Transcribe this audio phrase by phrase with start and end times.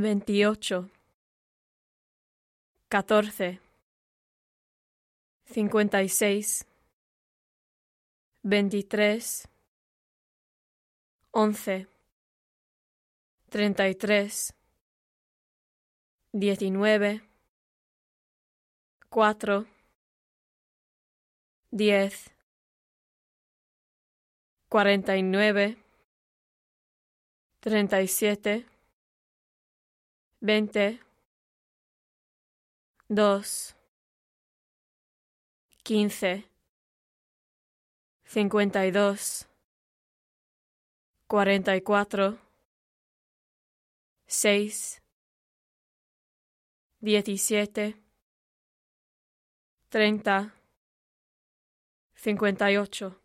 [0.00, 0.88] veintiocho,
[2.88, 3.60] catorce,
[5.44, 6.64] cincuenta y seis,
[8.44, 9.48] veintitrés,
[11.32, 11.88] once,
[13.50, 14.54] treinta y tres,
[16.32, 17.22] diecinueve,
[19.08, 19.66] cuatro,
[21.72, 22.30] diez,
[24.68, 25.76] cuarenta y nueve,
[27.58, 28.64] treinta y siete,
[30.40, 31.00] veinte,
[33.08, 33.74] dos,
[35.82, 36.44] quince,
[38.24, 39.48] cincuenta y dos,
[41.26, 42.38] cuarenta y cuatro,
[44.26, 45.02] seis,
[47.00, 47.96] diecisiete,
[49.88, 50.54] treinta,
[52.14, 53.20] cincuenta y ocho.